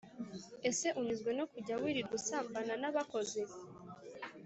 [0.69, 3.41] ese unyuzwe no kujya wirirwa usambana na bakozi